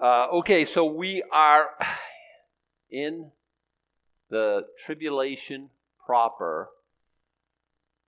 [0.00, 1.70] Uh, okay, so we are
[2.90, 3.32] in
[4.30, 5.70] the tribulation
[6.06, 6.68] proper,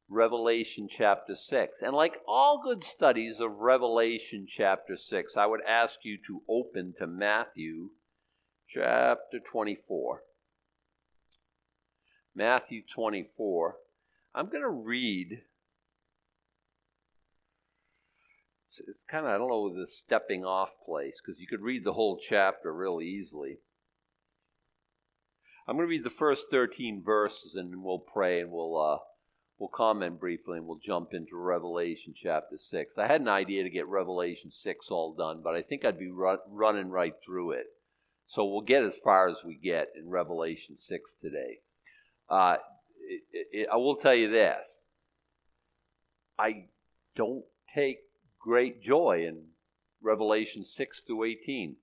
[0.09, 1.83] Revelation chapter 6.
[1.83, 6.95] And like all good studies of Revelation chapter 6, I would ask you to open
[6.99, 7.91] to Matthew
[8.69, 10.23] chapter 24.
[12.37, 13.77] Matthew 24.
[14.33, 15.43] I'm going to read
[18.89, 21.93] it's, kind of, I don't know, the stepping off place because you could read the
[21.93, 23.59] whole chapter real easily.
[25.67, 28.99] I'm going to read the first 13 verses and we'll pray and we'll, uh,
[29.59, 32.99] we'll comment briefly and we'll jump into Revelation chapter 6.
[32.99, 36.11] I had an idea to get Revelation 6 all done, but I think I'd be
[36.11, 37.67] run, running right through it.
[38.27, 41.59] So we'll get as far as we get in Revelation 6 today.
[42.29, 42.57] Uh,
[43.33, 44.67] it, it, I will tell you this
[46.39, 46.65] I
[47.17, 47.99] don't take
[48.41, 49.43] great joy in
[50.03, 51.77] Revelation 6 through 18.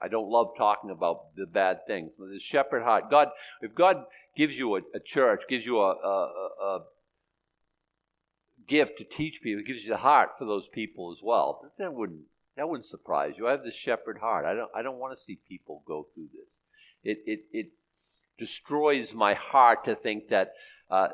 [0.00, 2.10] I don't love talking about the bad things.
[2.18, 3.08] The shepherd heart.
[3.08, 3.28] God,
[3.60, 4.04] if God
[4.36, 6.80] gives you a, a church, gives you a, a, a,
[8.66, 11.72] gift to teach people, gives you the heart for those people as well.
[11.78, 12.22] That wouldn't
[12.56, 13.48] that wouldn't surprise you.
[13.48, 14.44] I have this shepherd heart.
[14.44, 16.48] I don't I don't want to see people go through this.
[17.02, 17.66] It it it
[18.38, 20.52] destroys my heart to think that
[20.90, 21.08] uh,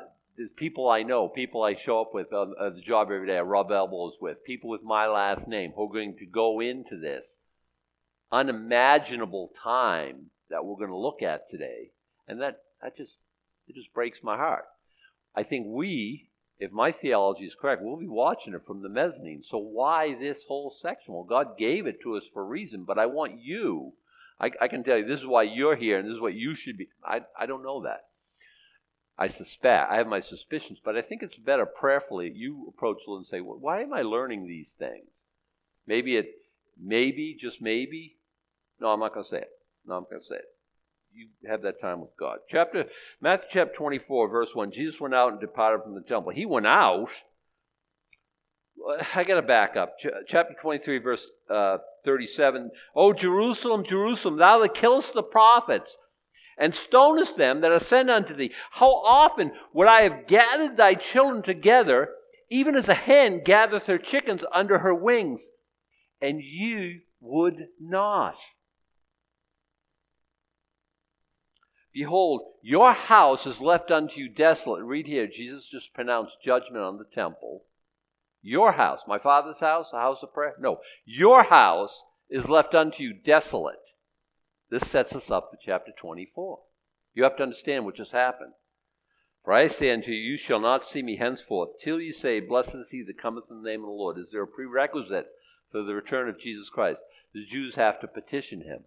[0.55, 3.71] people I know, people I show up with on, the job every day, I rub
[3.71, 7.35] elbows with, people with my last name who are going to go into this
[8.31, 11.91] unimaginable time that we're going to look at today.
[12.27, 13.13] And that, that just,
[13.67, 14.65] it just breaks my heart.
[15.35, 19.43] I think we, if my theology is correct, we'll be watching it from the mezzanine.
[19.47, 21.13] So why this whole section?
[21.13, 23.93] Well, God gave it to us for a reason, but I want you,
[24.39, 26.55] I, I can tell you this is why you're here and this is what you
[26.55, 26.89] should be.
[27.03, 28.08] I, I don't know that.
[29.21, 33.25] I suspect, I have my suspicions, but I think it's better prayerfully you approach and
[33.25, 35.09] say, well, why am I learning these things?
[35.85, 36.29] Maybe it,
[36.81, 38.15] maybe, just maybe.
[38.79, 39.49] No, I'm not going to say it.
[39.85, 40.45] No, I'm going to say it.
[41.13, 42.37] You have that time with God.
[42.49, 42.85] Chapter
[43.19, 44.71] Matthew chapter 24, verse 1.
[44.71, 46.31] Jesus went out and departed from the temple.
[46.31, 47.09] He went out.
[49.15, 49.99] I got to back up.
[49.99, 52.71] Ch- chapter 23, verse uh, 37.
[52.95, 55.97] Oh, Jerusalem, Jerusalem, thou that killest the prophets
[56.59, 58.51] and stonest them that ascend unto thee.
[58.71, 62.09] How often would I have gathered thy children together,
[62.49, 65.47] even as a hen gathereth her chickens under her wings,
[66.21, 68.35] and you would not?
[71.93, 74.83] Behold, your house is left unto you desolate.
[74.83, 77.63] Read here, Jesus just pronounced judgment on the temple.
[78.41, 80.55] Your house, my father's house, a house of prayer?
[80.59, 83.75] No, your house is left unto you desolate.
[84.69, 86.59] This sets us up for chapter 24.
[87.13, 88.53] You have to understand what just happened.
[89.43, 92.75] For I say unto you, you shall not see me henceforth, till you say, Blessed
[92.75, 94.17] is he that cometh in the name of the Lord.
[94.17, 95.27] Is there a prerequisite
[95.71, 97.01] for the return of Jesus Christ?
[97.33, 98.81] The Jews have to petition him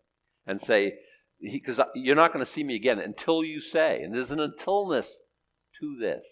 [0.46, 0.94] and say,
[1.40, 5.16] because you're not going to see me again until you say, and there's an untilness
[5.80, 6.24] to this.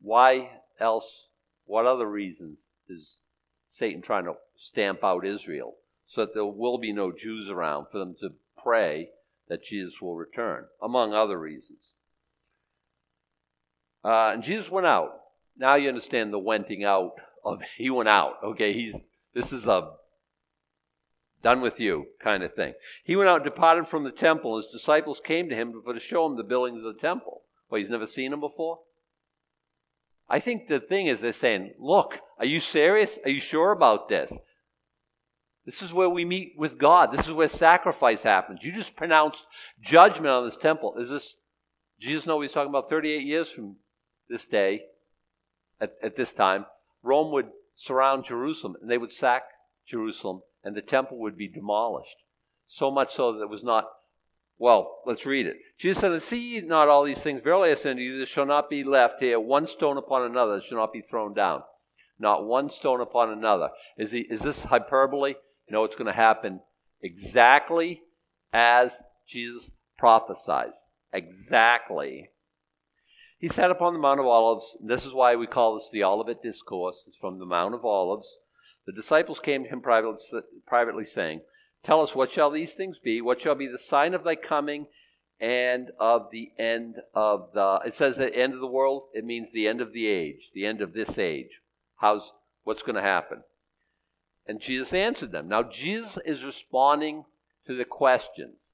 [0.00, 1.26] Why else,
[1.64, 3.16] what other reasons is
[3.68, 5.74] Satan trying to stamp out Israel?
[6.08, 8.30] So that there will be no Jews around for them to
[8.60, 9.10] pray
[9.48, 11.94] that Jesus will return, among other reasons.
[14.04, 15.20] Uh, and Jesus went out.
[15.56, 17.12] Now you understand the wenting out
[17.44, 18.34] of he went out.
[18.42, 19.00] Okay, he's
[19.34, 19.92] this is a
[21.42, 22.74] done with you kind of thing.
[23.04, 24.56] He went out, departed from the temple.
[24.56, 27.42] His disciples came to him for to show him the buildings of the temple.
[27.70, 28.80] Well, he's never seen them before.
[30.28, 33.18] I think the thing is they're saying, "Look, are you serious?
[33.24, 34.32] Are you sure about this?"
[35.68, 37.12] This is where we meet with God.
[37.12, 38.60] This is where sacrifice happens.
[38.62, 39.44] You just pronounced
[39.84, 40.94] judgment on this temple.
[40.96, 41.36] Is this,
[42.00, 42.88] Jesus know what he's talking about?
[42.88, 43.76] 38 years from
[44.30, 44.84] this day,
[45.78, 46.64] at, at this time,
[47.02, 49.42] Rome would surround Jerusalem and they would sack
[49.86, 52.16] Jerusalem and the temple would be demolished.
[52.66, 53.84] So much so that it was not,
[54.56, 55.56] well, let's read it.
[55.78, 57.42] Jesus said, See not all these things.
[57.42, 60.62] Verily I say unto you, there shall not be left here one stone upon another
[60.66, 61.60] shall not be thrown down.
[62.18, 63.68] Not one stone upon another.
[63.98, 65.34] Is, he, is this hyperbole?
[65.68, 66.60] You know, it's going to happen
[67.02, 68.02] exactly
[68.52, 68.96] as
[69.28, 70.72] Jesus prophesied.
[71.12, 72.30] Exactly.
[73.38, 74.76] He sat upon the Mount of Olives.
[74.84, 77.04] This is why we call this the Olivet Discourse.
[77.06, 78.28] It's from the Mount of Olives.
[78.86, 80.16] The disciples came to him privately,
[80.66, 81.42] privately saying,
[81.84, 83.20] Tell us, what shall these things be?
[83.20, 84.86] What shall be the sign of thy coming
[85.40, 87.80] and of the end of the.
[87.86, 89.04] It says the end of the world.
[89.12, 91.60] It means the end of the age, the end of this age.
[91.96, 92.32] How's
[92.64, 93.42] what's going to happen?
[94.48, 95.46] And Jesus answered them.
[95.46, 97.26] Now, Jesus is responding
[97.66, 98.72] to the questions.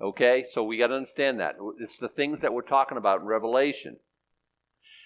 [0.00, 0.44] Okay?
[0.50, 1.56] So we got to understand that.
[1.78, 3.98] It's the things that we're talking about in Revelation.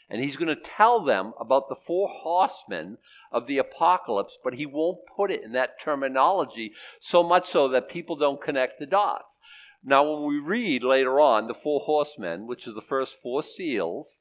[0.08, 2.99] and he's going to tell them about the four horsemen
[3.32, 7.88] of the apocalypse, but he won't put it in that terminology so much so that
[7.88, 9.38] people don't connect the dots.
[9.82, 14.19] Now, when we read later on the four horsemen, which is the first four seals,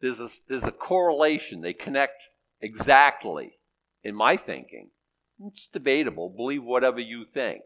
[0.00, 1.60] there's a, there's a correlation.
[1.60, 2.24] They connect
[2.60, 3.58] exactly,
[4.02, 4.90] in my thinking.
[5.46, 6.28] It's debatable.
[6.28, 7.62] Believe whatever you think.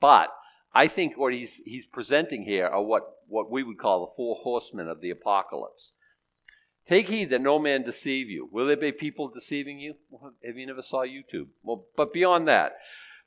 [0.00, 0.28] But
[0.74, 4.36] I think what he's, he's presenting here are what, what we would call the four
[4.42, 5.92] horsemen of the apocalypse.
[6.86, 8.48] Take heed that no man deceive you.
[8.52, 9.94] Will there be people deceiving you?
[10.08, 11.48] Well, have you never saw YouTube?
[11.62, 12.72] Well, but beyond that,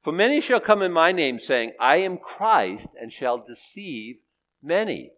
[0.02, 4.18] for many shall come in my name, saying, I am Christ, and shall deceive
[4.64, 5.12] many.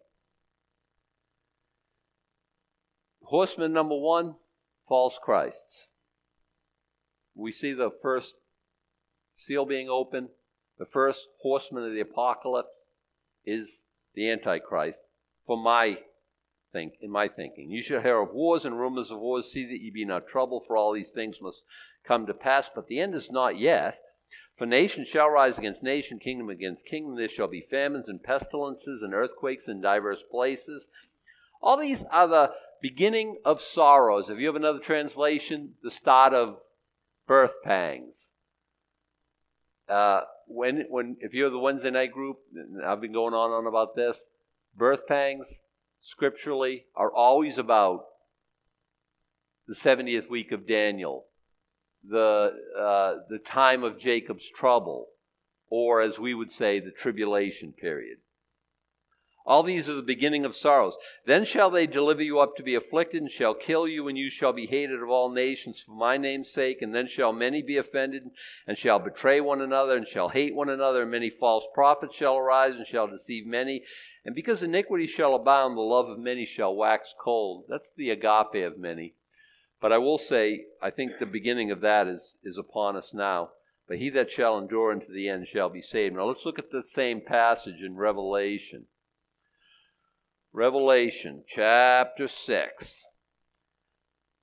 [3.22, 4.34] Horseman number one,
[4.88, 5.91] false Christs.
[7.34, 8.34] We see the first
[9.36, 10.28] seal being opened.
[10.78, 12.68] The first horseman of the apocalypse
[13.44, 13.80] is
[14.14, 15.00] the Antichrist,
[15.46, 15.98] for my
[16.72, 17.70] think in my thinking.
[17.70, 19.50] You shall hear of wars and rumors of wars.
[19.52, 21.62] See that ye be not troubled, for all these things must
[22.06, 22.70] come to pass.
[22.74, 23.98] But the end is not yet.
[24.56, 27.16] For nation shall rise against nation, kingdom against kingdom.
[27.16, 30.88] There shall be famines and pestilences and earthquakes in diverse places.
[31.60, 34.28] All these are the beginning of sorrows.
[34.28, 36.58] If you have another translation, the start of
[37.26, 38.28] birth pangs.
[39.88, 42.38] Uh, when, when, if you're the Wednesday night group,
[42.84, 44.18] I've been going on and on about this.
[44.76, 45.58] Birth pangs,
[46.00, 48.04] scripturally, are always about
[49.66, 51.26] the 70th week of Daniel,
[52.08, 55.06] the, uh, the time of Jacob's trouble,
[55.70, 58.18] or as we would say, the tribulation period.
[59.44, 60.96] All these are the beginning of sorrows.
[61.26, 64.30] Then shall they deliver you up to be afflicted, and shall kill you, and you
[64.30, 66.80] shall be hated of all nations for my name's sake.
[66.80, 68.22] And then shall many be offended,
[68.66, 71.02] and shall betray one another, and shall hate one another.
[71.02, 73.82] And many false prophets shall arise, and shall deceive many.
[74.24, 77.64] And because iniquity shall abound, the love of many shall wax cold.
[77.68, 79.14] That's the agape of many.
[79.80, 83.50] But I will say, I think the beginning of that is, is upon us now.
[83.88, 86.14] But he that shall endure unto the end shall be saved.
[86.14, 88.86] Now let's look at the same passage in Revelation.
[90.52, 92.92] Revelation chapter 6.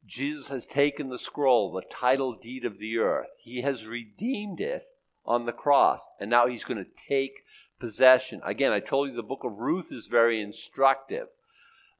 [0.05, 3.27] Jesus has taken the scroll, the title deed of the earth.
[3.37, 4.83] He has redeemed it
[5.23, 6.01] on the cross.
[6.19, 7.43] And now he's going to take
[7.79, 8.41] possession.
[8.43, 11.27] Again, I told you the book of Ruth is very instructive.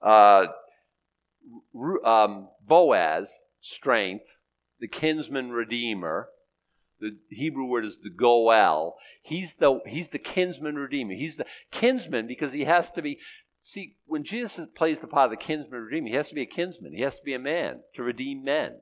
[0.01, 0.47] Uh,
[2.03, 3.31] um, Boaz,
[3.61, 4.25] strength,
[4.79, 6.29] the kinsman redeemer.
[6.99, 8.97] The Hebrew word is the goel.
[9.21, 11.13] He's the he's the kinsman redeemer.
[11.13, 13.19] He's the kinsman because he has to be
[13.69, 16.47] See, when Jesus plays the part of the kinsman redeemer, he has to be a
[16.47, 16.91] kinsman.
[16.91, 18.79] He has to be a man to redeem men.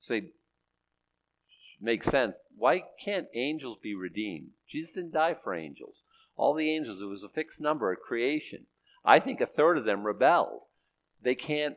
[0.00, 0.30] Say,
[1.78, 2.36] makes sense.
[2.56, 4.52] Why can't angels be redeemed?
[4.66, 5.96] Jesus didn't die for angels.
[6.34, 8.64] All the angels, it was a fixed number at creation.
[9.04, 10.62] I think a third of them rebelled.
[11.22, 11.76] They can't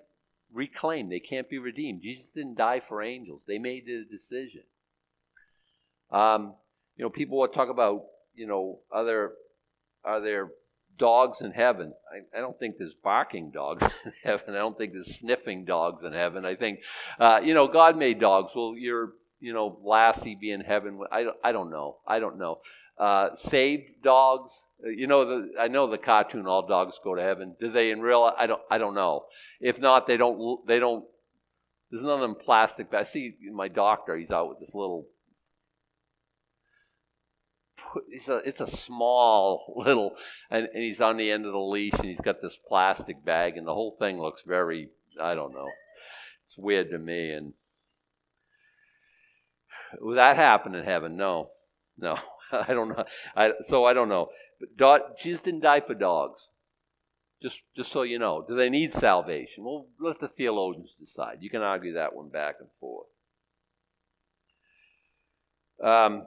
[0.54, 2.04] reclaim, they can't be redeemed.
[2.04, 3.42] Jesus didn't die for angels.
[3.46, 4.64] They made the decision.
[6.10, 6.54] Um,
[6.96, 8.04] you know, people will talk about,
[8.34, 9.34] you know, other
[10.06, 10.52] are there
[10.98, 11.94] dogs in heaven.
[12.12, 14.56] I, I, don't think there's barking dogs in heaven.
[14.56, 16.46] I don't think there's sniffing dogs in heaven.
[16.46, 16.80] I think,
[17.20, 18.52] uh, you know, God made dogs.
[18.56, 21.00] Well, your, you know, Lassie be in heaven.
[21.12, 21.98] I, I don't know.
[22.08, 22.60] I don't know.
[22.98, 24.54] Uh, saved dogs.
[24.86, 26.48] Uh, you know, the, I know the cartoon.
[26.48, 27.56] All dogs go to heaven.
[27.60, 28.32] Do they in real?
[28.38, 28.62] I don't.
[28.70, 29.26] I don't know.
[29.60, 30.60] If not, they don't.
[30.68, 31.06] They don't.
[31.90, 32.94] There's none of them plastic.
[32.94, 34.16] I see my doctor.
[34.16, 35.08] He's out with this little
[38.10, 40.16] it's a it's a small little
[40.50, 43.57] and, and he's on the end of the leash and he's got this plastic bag
[43.57, 44.90] and the whole thing looks very
[45.21, 45.68] I don't know.
[46.45, 47.54] It's weird to me and
[50.00, 51.18] will that happen in heaven?
[51.18, 51.48] No.
[51.98, 52.18] No.
[52.52, 53.06] I don't know.
[53.36, 54.30] I, so I don't know.
[54.60, 56.48] But dog, Jesus didn't die for dogs.
[57.44, 59.64] Just, just so you know, do they need salvation?
[59.66, 61.40] Well, let the theologians decide.
[61.42, 63.07] You can argue that one back and forth.
[65.83, 66.26] Um,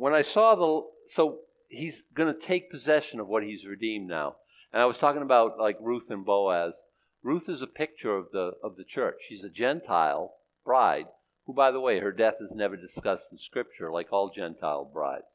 [0.00, 4.36] when I saw the so he's going to take possession of what he's redeemed now.
[4.72, 6.80] And I was talking about like Ruth and Boaz.
[7.22, 9.16] Ruth is a picture of the of the church.
[9.28, 10.32] She's a Gentile
[10.64, 11.08] bride
[11.44, 15.26] who, by the way, her death is never discussed in Scripture, like all Gentile brides.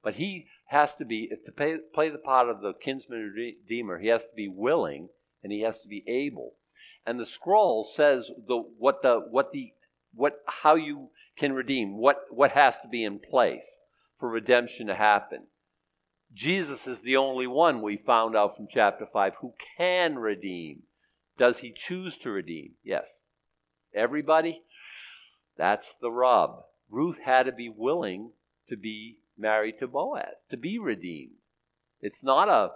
[0.00, 3.98] But he has to be to pay, play the part of the kinsman redeemer.
[3.98, 5.08] He has to be willing
[5.42, 6.52] and he has to be able.
[7.04, 9.72] And the scroll says the what the what the
[10.14, 13.66] what how you can redeem what what has to be in place
[14.18, 15.44] for redemption to happen.
[16.32, 20.82] Jesus is the only one we found out from chapter 5 who can redeem.
[21.38, 22.72] Does he choose to redeem?
[22.82, 23.20] Yes.
[23.94, 24.62] Everybody?
[25.56, 26.64] That's the rub.
[26.90, 28.32] Ruth had to be willing
[28.68, 31.36] to be married to Boaz, to be redeemed.
[32.00, 32.70] It's not a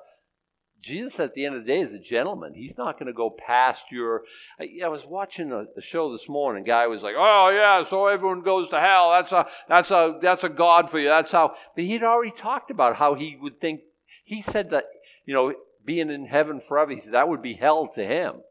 [0.81, 2.55] Jesus at the end of the day is a gentleman.
[2.55, 4.23] He's not going to go past your.
[4.61, 6.65] I, I was watching a, a, show this morning.
[6.65, 9.11] Guy was like, "Oh yeah, so everyone goes to hell.
[9.11, 11.09] That's a that's a that's a god for you.
[11.09, 13.81] That's how." But he'd already talked about how he would think.
[14.25, 14.85] He said that
[15.27, 15.55] you know
[15.85, 16.93] being in heaven forever.
[16.93, 18.43] He said that would be hell to him.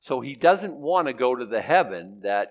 [0.00, 2.48] So he doesn't want to go to the heaven that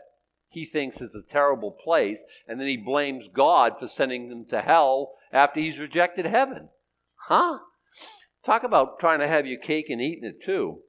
[0.49, 4.61] he thinks is a terrible place, and then he blames God for sending him to
[4.61, 6.69] hell after he's rejected heaven.
[7.27, 7.59] Huh?
[8.45, 10.79] Talk about trying to have your cake and eating it too.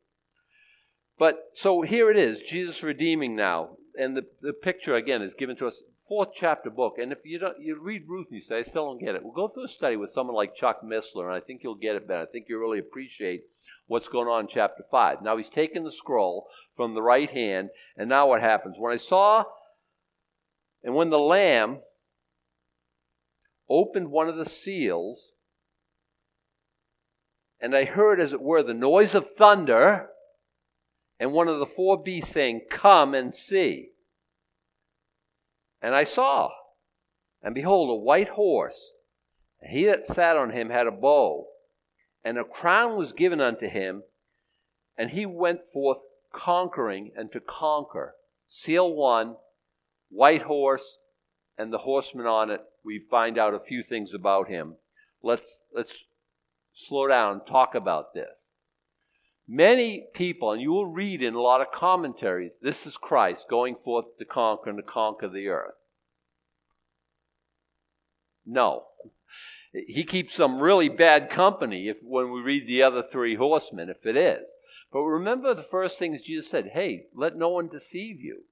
[1.19, 3.77] But so here it is, Jesus redeeming now.
[3.97, 6.95] And the, the picture again is given to us, fourth chapter book.
[6.99, 9.23] And if you don't you read Ruth and you say, I still don't get it,
[9.23, 11.95] we'll go through a study with someone like Chuck Missler, and I think you'll get
[11.97, 12.23] it better.
[12.23, 13.43] I think you'll really appreciate
[13.87, 15.23] what's going on in chapter five.
[15.23, 18.77] Now he's taken the scroll from the right hand, and now what happens?
[18.79, 19.45] When I saw
[20.83, 21.79] and when the Lamb
[23.69, 25.33] opened one of the seals,
[27.63, 30.09] and I heard, as it were, the noise of thunder,
[31.21, 33.91] and one of the four beasts saying, Come and see.
[35.81, 36.51] And I saw,
[37.41, 38.91] and behold, a white horse,
[39.61, 41.47] and he that sat on him had a bow,
[42.25, 44.03] and a crown was given unto him,
[44.99, 45.99] and he went forth
[46.33, 48.15] conquering and to conquer.
[48.49, 49.37] Seal one,
[50.11, 50.99] white horse,
[51.57, 52.61] and the horseman on it.
[52.85, 54.75] We find out a few things about him.
[55.23, 55.93] Let's let's
[56.75, 58.43] slow down talk about this.
[59.49, 63.75] Many people, and you will read in a lot of commentaries, this is Christ going
[63.75, 65.75] forth to conquer and to conquer the earth.
[68.47, 68.85] No.
[69.73, 74.07] He keeps some really bad company if when we read the other three horsemen, if
[74.07, 74.47] it is.
[74.93, 78.45] But remember the first things Jesus said, hey, let no one deceive you.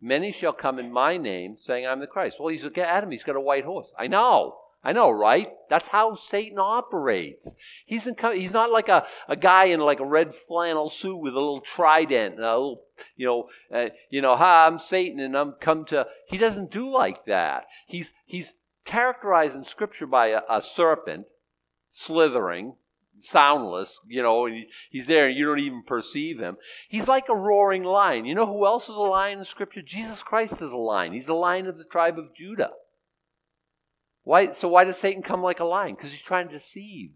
[0.00, 2.36] Many shall come in my name, saying, I'm the Christ.
[2.38, 3.88] Well, he's Adam, he's got a white horse.
[3.98, 4.56] I know.
[4.84, 5.48] I know, right?
[5.70, 7.48] That's how Satan operates.
[7.86, 11.32] He's in, he's not like a, a guy in like a red flannel suit with
[11.32, 12.82] a little trident, and a little,
[13.16, 16.06] you know, uh, you know, hi, I'm Satan, and I'm come to.
[16.28, 17.64] He doesn't do like that.
[17.86, 18.52] He's he's
[18.84, 21.26] characterized in Scripture by a, a serpent
[21.88, 22.74] slithering,
[23.18, 26.56] soundless, you know, and he's there and you don't even perceive him.
[26.88, 28.26] He's like a roaring lion.
[28.26, 29.80] You know who else is a lion in Scripture?
[29.80, 31.12] Jesus Christ is a lion.
[31.12, 32.72] He's a lion of the tribe of Judah.
[34.24, 35.94] Why, so why does Satan come like a lion?
[35.94, 37.10] Because he's trying to deceive.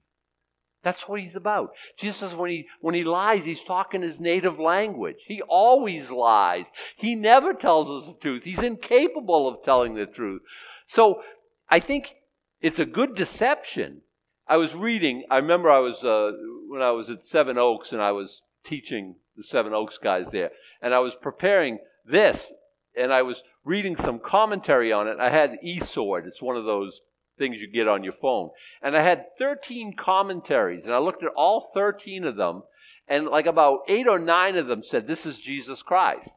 [0.84, 1.70] That's what he's about.
[1.98, 5.16] Jesus says when he when he lies, he's talking his native language.
[5.26, 6.66] He always lies.
[6.96, 8.44] He never tells us the truth.
[8.44, 10.42] He's incapable of telling the truth.
[10.86, 11.22] So
[11.68, 12.14] I think
[12.60, 14.02] it's a good deception.
[14.46, 15.24] I was reading.
[15.30, 16.30] I remember I was uh,
[16.68, 20.50] when I was at Seven Oaks and I was teaching the Seven Oaks guys there,
[20.80, 22.52] and I was preparing this
[22.98, 25.18] and I was reading some commentary on it.
[25.20, 26.26] I had eSword.
[26.26, 27.00] It's one of those
[27.38, 28.50] things you get on your phone.
[28.82, 32.62] And I had 13 commentaries, and I looked at all 13 of them,
[33.06, 36.30] and like about eight or nine of them said, This is Jesus Christ.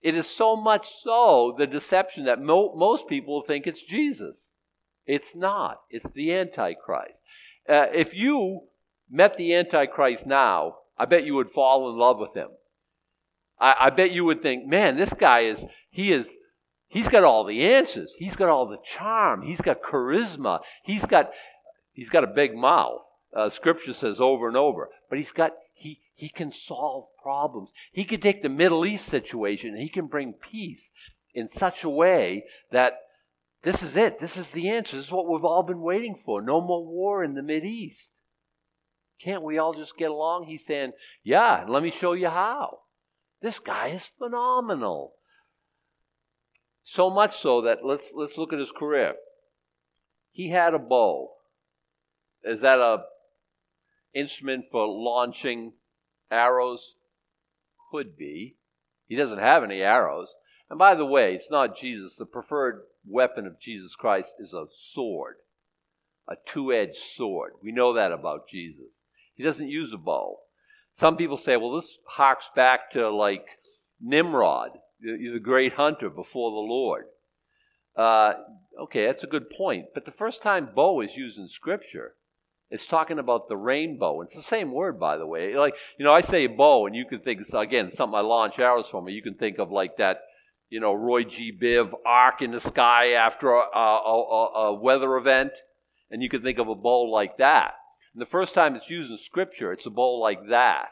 [0.00, 4.48] It is so much so the deception that mo- most people think it's Jesus.
[5.06, 7.20] It's not, it's the Antichrist.
[7.68, 8.60] Uh, if you
[9.10, 12.48] met the Antichrist now, I bet you would fall in love with him.
[13.60, 16.28] I, I bet you would think, man, this guy is, he is,
[16.86, 18.12] he's got all the answers.
[18.18, 19.42] He's got all the charm.
[19.42, 20.60] He's got charisma.
[20.84, 21.30] He's got,
[21.92, 23.02] he's got a big mouth.
[23.34, 24.88] Uh, scripture says over and over.
[25.08, 27.70] But he's got, he, he can solve problems.
[27.92, 30.90] He can take the Middle East situation and he can bring peace
[31.34, 32.98] in such a way that
[33.62, 34.18] this is it.
[34.18, 34.96] This is the answer.
[34.96, 36.40] This is what we've all been waiting for.
[36.40, 38.10] No more war in the Mid East.
[39.20, 40.44] Can't we all just get along?
[40.44, 40.92] He's saying,
[41.24, 42.78] Yeah, let me show you how.
[43.40, 45.14] This guy is phenomenal.
[46.82, 49.14] So much so that let's let's look at his career.
[50.32, 51.32] He had a bow.
[52.42, 53.04] Is that a
[54.14, 55.74] instrument for launching
[56.30, 56.94] arrows?
[57.90, 58.56] Could be.
[59.06, 60.28] He doesn't have any arrows.
[60.70, 62.16] And by the way, it's not Jesus.
[62.16, 65.36] The preferred weapon of Jesus Christ is a sword,
[66.28, 67.52] a two edged sword.
[67.62, 69.00] We know that about Jesus.
[69.34, 70.40] He doesn't use a bow.
[70.98, 73.46] Some people say, well, this harks back to like
[74.00, 77.04] Nimrod, the, great hunter before the Lord.
[77.96, 78.32] Uh,
[78.82, 79.86] okay, that's a good point.
[79.94, 82.14] But the first time bow is used in Scripture,
[82.68, 84.22] it's talking about the rainbow.
[84.22, 85.56] It's the same word, by the way.
[85.56, 88.88] Like, you know, I say bow, and you can think, again, something I launch arrows
[88.88, 90.18] from, you can think of like that,
[90.68, 91.56] you know, Roy G.
[91.56, 95.52] Biv arc in the sky after a, a, a, a weather event,
[96.10, 97.74] and you can think of a bow like that.
[98.18, 100.88] And the first time it's used in Scripture, it's a bowl like that.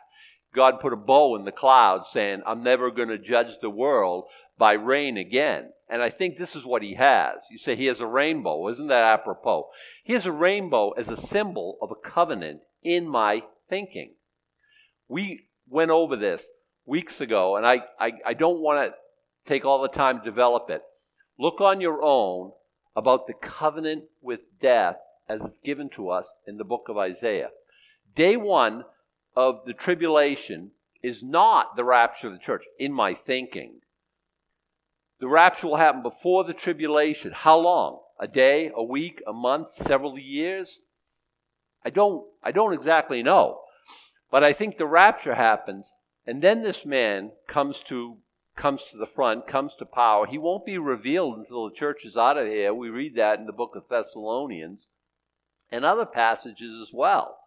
[0.55, 4.27] God put a bow in the cloud saying, I'm never going to judge the world
[4.57, 5.71] by rain again.
[5.89, 7.39] And I think this is what he has.
[7.51, 8.69] You say he has a rainbow.
[8.69, 9.67] Isn't that apropos?
[10.05, 14.15] He has a rainbow as a symbol of a covenant in my thinking.
[15.09, 16.45] We went over this
[16.85, 20.71] weeks ago, and I, I, I don't want to take all the time to develop
[20.71, 20.83] it.
[21.41, 22.53] Look on your own
[22.95, 27.51] about the covenant with death as it's given to us in the book of Isaiah.
[28.15, 28.85] Day one
[29.35, 30.71] of the tribulation
[31.03, 33.81] is not the rapture of the church, in my thinking.
[35.21, 37.33] The rapture will happen before the tribulation.
[37.33, 38.01] How long?
[38.19, 40.81] A day, a week, a month, several years?
[41.85, 43.61] I don't I don't exactly know.
[44.31, 45.93] But I think the rapture happens
[46.27, 48.17] and then this man comes to
[48.57, 50.27] comes to the front, comes to power.
[50.27, 52.73] He won't be revealed until the church is out of here.
[52.73, 54.89] We read that in the book of Thessalonians
[55.71, 57.39] and other passages as well.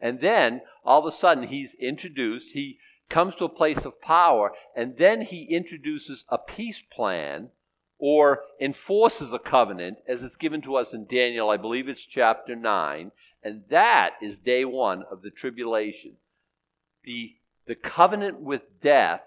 [0.00, 4.52] And then all of a sudden he's introduced, he comes to a place of power,
[4.74, 7.50] and then he introduces a peace plan
[7.98, 12.56] or enforces a covenant as it's given to us in Daniel, I believe it's chapter
[12.56, 13.12] 9,
[13.42, 16.16] and that is day one of the tribulation.
[17.04, 17.34] The,
[17.66, 19.22] the covenant with death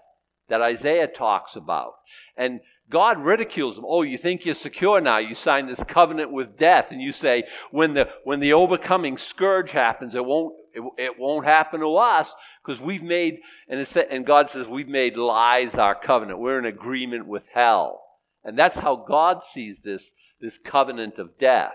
[0.48, 1.94] that Isaiah talks about.
[2.36, 2.60] And
[2.90, 3.84] God ridicules them.
[3.86, 5.18] Oh, you think you're secure now?
[5.18, 9.70] You sign this covenant with death, and you say, when the when the overcoming scourge
[9.70, 13.38] happens, it won't it, it won't happen to us because we've made
[13.68, 16.38] and and God says we've made lies our covenant.
[16.38, 18.02] We're in agreement with hell,
[18.44, 20.10] and that's how God sees this
[20.40, 21.74] this covenant of death.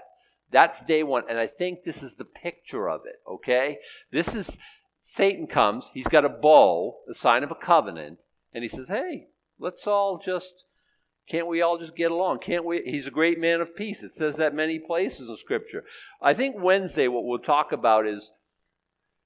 [0.52, 3.16] That's day one, and I think this is the picture of it.
[3.28, 3.80] Okay,
[4.12, 4.58] this is
[5.02, 5.86] Satan comes.
[5.94, 8.20] He's got a bow, the sign of a covenant,
[8.54, 10.66] and he says, "Hey, let's all just."
[11.30, 12.40] Can't we all just get along?
[12.40, 12.82] Can't we?
[12.86, 14.02] He's a great man of peace.
[14.02, 15.84] It says that many places in Scripture.
[16.22, 18.32] I think Wednesday, what we'll talk about is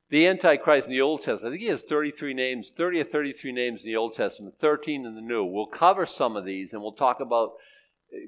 [0.10, 1.45] the Antichrist in the Old Testament.
[1.45, 5.05] I think he has 33 names, 30 or 33 names in the Old Testament, 13
[5.05, 5.45] in the New.
[5.45, 7.53] We'll cover some of these and we'll talk about,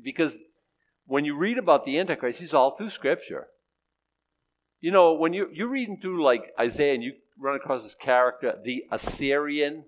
[0.02, 0.38] because
[1.06, 3.48] when you read about the Antichrist, he's all through Scripture.
[4.80, 8.56] You know, when you, you're reading through like Isaiah and you run across this character,
[8.64, 9.84] the Assyrian,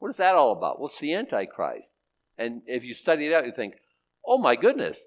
[0.00, 0.80] what is that all about?
[0.80, 1.90] Well, the Antichrist.
[2.40, 3.74] And if you study it out, you think,
[4.26, 4.98] oh my goodness,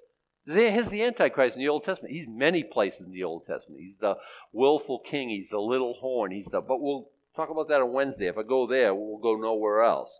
[0.46, 2.14] here's the Antichrist in the Old Testament.
[2.14, 3.82] He's many places in the Old Testament.
[3.82, 4.18] He's the
[4.52, 5.30] willful king.
[5.30, 6.32] He's the little horn.
[6.32, 8.28] He's the, but we'll talk about that on Wednesday.
[8.28, 10.12] If I go there, we'll go nowhere else.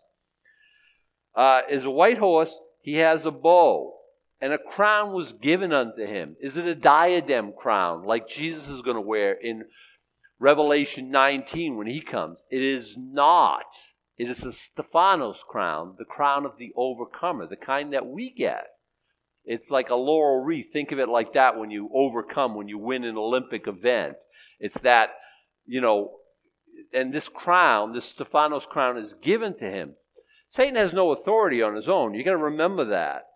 [1.36, 2.58] Uh, is a white horse.
[2.82, 3.94] He has a bow,
[4.40, 6.36] and a crown was given unto him.
[6.40, 9.64] Is it a diadem crown like Jesus is going to wear in
[10.40, 12.40] Revelation 19 when he comes?
[12.50, 13.66] It is not.
[14.16, 18.66] It is the Stephanos crown, the crown of the overcomer, the kind that we get.
[19.44, 20.72] It's like a laurel wreath.
[20.72, 24.16] Think of it like that when you overcome, when you win an Olympic event.
[24.58, 25.10] It's that,
[25.66, 26.12] you know,
[26.92, 29.94] and this crown, this Stephanos crown, is given to him.
[30.48, 32.14] Satan has no authority on his own.
[32.14, 33.26] You got to remember that.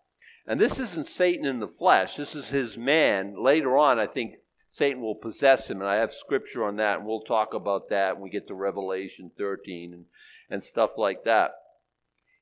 [0.46, 2.16] And this isn't Satan in the flesh.
[2.16, 3.34] This is his man.
[3.42, 4.36] Later on, I think
[4.70, 8.14] Satan will possess him, and I have scripture on that, and we'll talk about that
[8.14, 10.04] when we get to Revelation 13 and
[10.50, 11.52] and stuff like that.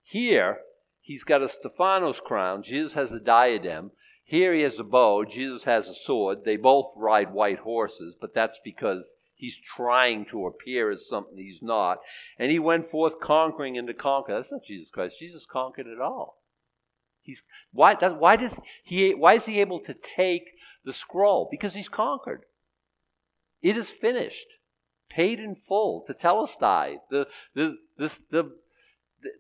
[0.03, 0.59] Here,
[1.01, 2.63] he's got a Stephanos crown.
[2.63, 3.91] Jesus has a diadem.
[4.25, 5.25] Here he has a bow.
[5.25, 6.45] Jesus has a sword.
[6.45, 11.63] They both ride white horses, but that's because he's trying to appear as something he's
[11.63, 11.99] not.
[12.39, 14.35] And he went forth conquering and to conquer.
[14.35, 15.17] That's not Jesus Christ.
[15.19, 16.43] Jesus conquered it all.
[17.23, 17.43] He's
[17.73, 20.45] why that, why does he why is he able to take
[20.85, 21.49] the scroll?
[21.51, 22.45] Because he's conquered.
[23.63, 24.47] It is finished
[25.09, 26.97] paid in full, tetelestai.
[27.11, 28.53] The, the, this, the,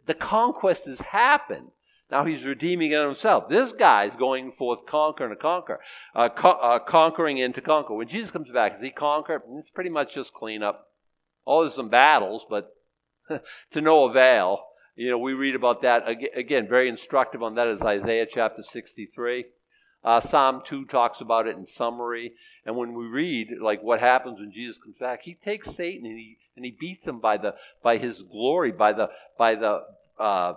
[0.06, 1.68] the conquest has happened.
[2.10, 3.48] Now he's redeeming it himself.
[3.48, 5.80] This guy's going forth conquer and to conquer,
[6.14, 7.94] uh, co- uh, conquering and to conquer.
[7.94, 9.42] When Jesus comes back, does he conquer?
[9.58, 10.88] It's pretty much just clean up.
[11.46, 12.70] Oh, there's some battles, but
[13.70, 14.60] to no avail.
[14.94, 16.68] You know, we read about that again.
[16.68, 19.46] Very instructive on that is Isaiah chapter 63.
[20.06, 22.32] Uh, Psalm 2 talks about it in summary.
[22.64, 26.16] And when we read like what happens when Jesus comes back, he takes Satan and
[26.16, 29.82] he and he beats him by the by his glory, by the by the
[30.18, 30.54] uh,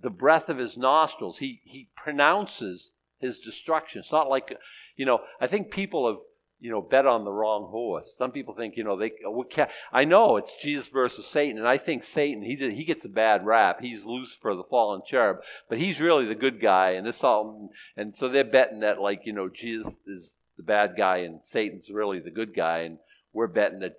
[0.00, 1.38] the breath of his nostrils.
[1.38, 4.00] He he pronounces his destruction.
[4.00, 4.56] It's not like
[4.96, 5.20] you know.
[5.40, 6.20] I think people have
[6.60, 8.06] you know, bet on the wrong horse.
[8.18, 9.12] Some people think, you know, they.
[9.26, 13.04] Uh, I know it's Jesus versus Satan, and I think Satan he did, he gets
[13.04, 13.80] a bad rap.
[13.80, 17.70] He's Lucifer the fallen cherub, but he's really the good guy, and this all.
[17.96, 21.88] And so they're betting that, like, you know, Jesus is the bad guy and Satan's
[21.88, 22.98] really the good guy, and
[23.32, 23.94] we're betting that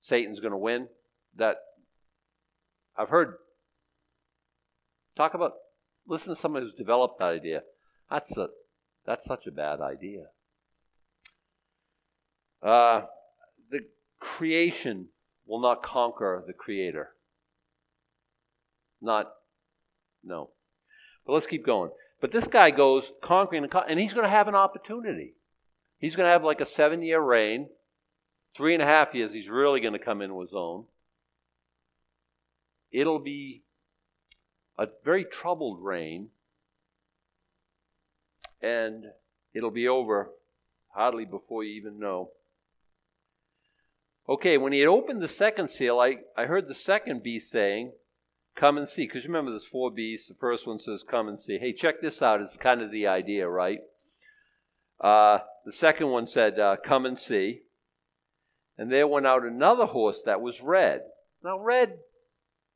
[0.00, 0.88] Satan's going to win.
[1.36, 1.56] That
[2.96, 3.34] I've heard.
[5.14, 5.52] Talk about.
[6.06, 7.62] Listen to someone who's developed that idea.
[8.10, 8.48] That's a.
[9.04, 10.26] That's such a bad idea.
[12.62, 13.02] Uh,
[13.70, 13.80] the
[14.20, 15.08] creation
[15.46, 17.10] will not conquer the Creator.
[19.00, 19.32] Not,
[20.24, 20.50] no.
[21.26, 21.90] But let's keep going.
[22.20, 25.34] But this guy goes conquering, and he's going to have an opportunity.
[25.98, 27.68] He's going to have like a seven year reign.
[28.56, 30.84] Three and a half years, he's really going to come into his own.
[32.90, 33.62] It'll be
[34.76, 36.30] a very troubled reign,
[38.60, 39.04] and
[39.54, 40.30] it'll be over
[40.88, 42.30] hardly before you even know.
[44.28, 47.92] Okay, when he had opened the second seal, I, I heard the second beast saying,
[48.54, 49.06] Come and see.
[49.06, 50.28] Because remember, there's four beasts.
[50.28, 51.58] The first one says, Come and see.
[51.58, 52.42] Hey, check this out.
[52.42, 53.78] It's kind of the idea, right?
[55.00, 57.60] Uh, the second one said, uh, Come and see.
[58.76, 61.02] And there went out another horse that was red.
[61.42, 61.98] Now, red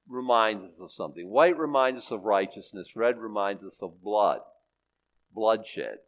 [0.08, 1.28] reminds us of something.
[1.28, 2.96] White reminds us of righteousness.
[2.96, 4.40] Red reminds us of blood,
[5.34, 5.98] bloodshed.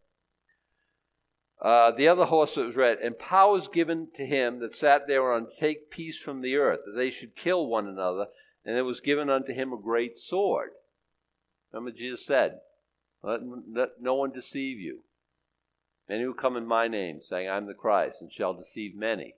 [1.64, 5.06] Uh, the other horse that was red, and power was given to him that sat
[5.06, 8.26] thereon to take peace from the earth, that they should kill one another,
[8.66, 10.72] and it was given unto him a great sword.
[11.72, 12.58] Remember, Jesus said,
[13.22, 13.40] let,
[13.74, 15.00] let no one deceive you.
[16.06, 19.36] Many will come in my name, saying, I'm the Christ, and shall deceive many.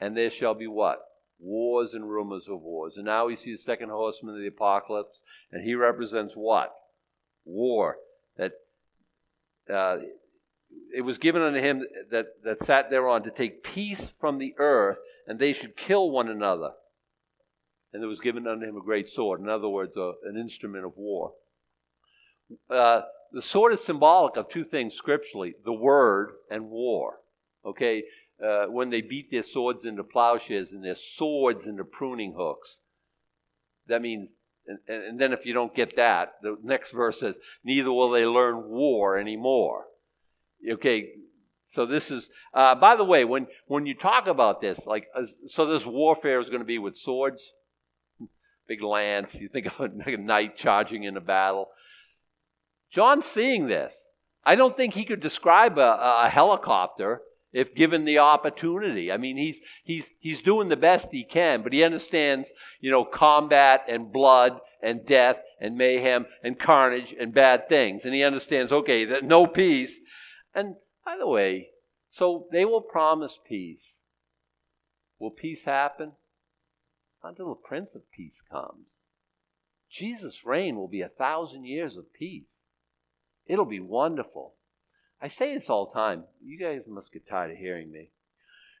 [0.00, 1.00] And there shall be what?
[1.38, 2.94] Wars and rumors of wars.
[2.96, 5.20] And now we see the second horseman of the apocalypse,
[5.52, 6.72] and he represents what?
[7.44, 7.96] War.
[8.38, 8.52] That
[9.70, 9.98] uh,
[10.94, 14.98] it was given unto him that, that sat thereon to take peace from the earth,
[15.26, 16.70] and they should kill one another.
[17.92, 19.40] And there was given unto him a great sword.
[19.40, 21.32] In other words, a, an instrument of war.
[22.70, 27.20] Uh, the sword is symbolic of two things scripturally the word and war.
[27.64, 28.04] Okay?
[28.42, 32.80] Uh, when they beat their swords into plowshares and their swords into pruning hooks,
[33.86, 34.30] that means
[34.66, 38.26] and, and, then if you don't get that, the next verse says, neither will they
[38.26, 39.84] learn war anymore.
[40.72, 41.10] Okay,
[41.68, 45.26] so this is, uh, by the way, when, when you talk about this, like, uh,
[45.48, 47.52] so this warfare is going to be with swords,
[48.68, 51.68] big lance, you think of a, knight charging in a battle.
[52.90, 54.04] John seeing this.
[54.44, 57.20] I don't think he could describe a, a helicopter
[57.52, 59.10] if given the opportunity.
[59.10, 63.04] I mean, he's, he's, he's doing the best he can, but he understands, you know,
[63.04, 68.04] combat and blood and death and mayhem and carnage and bad things.
[68.04, 69.98] And he understands, okay, that no peace
[70.56, 71.68] and by the way,
[72.10, 73.94] so they will promise peace.
[75.20, 76.12] Will peace happen?
[77.22, 78.86] Until the Prince of Peace comes.
[79.90, 82.48] Jesus' reign will be a thousand years of peace.
[83.46, 84.54] It'll be wonderful.
[85.20, 86.24] I say this all the time.
[86.44, 88.10] You guys must get tired of hearing me.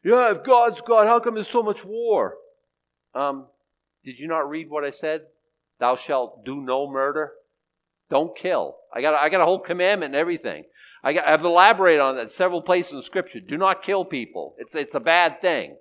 [0.04, 2.36] Yeah, if God's God, how come there's so much war?
[3.14, 3.46] Um,
[4.04, 5.22] did you not read what I said?
[5.78, 7.32] Thou shalt do no murder.
[8.10, 8.76] Don't kill.
[8.94, 10.64] I got, I got a whole commandment and everything.
[11.06, 13.38] I have elaborated on that several places in Scripture.
[13.38, 14.56] Do not kill people.
[14.58, 15.76] It's, it's a bad thing.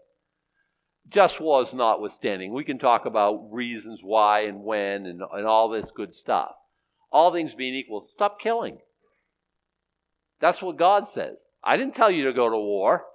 [1.09, 2.53] Just was notwithstanding.
[2.53, 6.51] We can talk about reasons why and when and, and all this good stuff.
[7.11, 8.77] All things being equal, stop killing.
[10.39, 11.39] That's what God says.
[11.63, 13.05] I didn't tell you to go to war.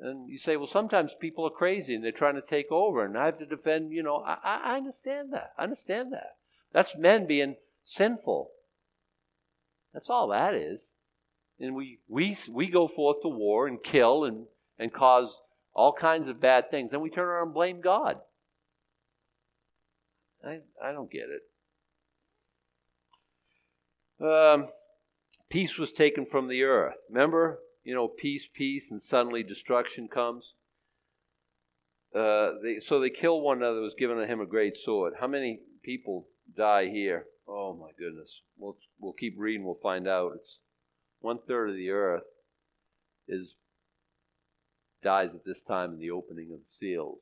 [0.00, 3.18] And you say, well, sometimes people are crazy and they're trying to take over, and
[3.18, 5.50] I have to defend, you know, I, I understand that.
[5.58, 6.36] I understand that.
[6.72, 8.50] That's men being sinful.
[9.94, 10.90] That's all that is.
[11.60, 14.46] And we, we, we go forth to war and kill and,
[14.78, 15.32] and cause
[15.72, 16.90] all kinds of bad things.
[16.90, 18.16] Then we turn around and blame God.
[20.44, 21.42] I, I don't get it.
[24.20, 24.68] Um,
[25.48, 26.96] peace was taken from the earth.
[27.08, 30.54] Remember, you know, peace, peace, and suddenly destruction comes.
[32.14, 33.80] Uh, they, so they kill one another.
[33.80, 35.14] Was given to him a great sword.
[35.20, 36.26] How many people
[36.56, 37.26] die here?
[37.46, 38.40] Oh my goodness.
[38.56, 39.64] We'll we'll keep reading.
[39.64, 40.32] We'll find out.
[40.36, 40.58] It's
[41.20, 42.22] one third of the earth
[43.28, 43.54] is
[45.02, 47.20] dies at this time in the opening of the seals.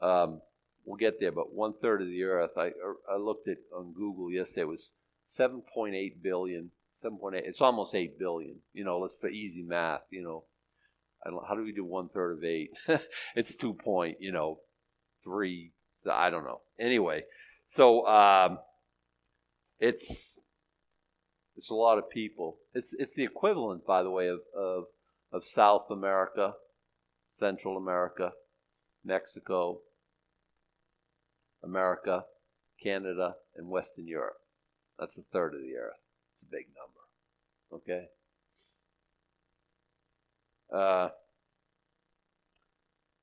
[0.00, 0.40] Um,
[0.84, 2.52] we'll get there, but one third of the earth.
[2.56, 2.70] I
[3.10, 4.62] I looked at on Google yesterday.
[4.62, 4.92] It was
[5.38, 6.70] 7.8 billion.
[7.04, 7.42] 7.8.
[7.44, 8.56] It's almost 8 billion.
[8.72, 10.00] You know, let's for easy math.
[10.10, 10.44] You know,
[11.46, 12.70] how do we do one third of eight?
[13.36, 14.16] it's two point.
[14.20, 14.60] You know,
[15.22, 15.72] three.
[16.10, 16.62] I don't know.
[16.80, 17.24] Anyway,
[17.68, 18.06] so.
[18.06, 18.58] Um,
[19.80, 20.38] it's
[21.56, 22.58] it's a lot of people.
[22.74, 24.84] It's it's the equivalent, by the way, of of,
[25.32, 26.54] of South America,
[27.30, 28.32] Central America,
[29.04, 29.80] Mexico,
[31.62, 32.24] America,
[32.82, 34.38] Canada, and Western Europe.
[34.98, 36.00] That's a third of the earth.
[36.34, 36.98] It's a big number.
[37.72, 38.06] Okay?
[40.72, 41.08] Uh,